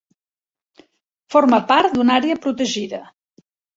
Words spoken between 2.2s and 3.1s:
àrea protegida.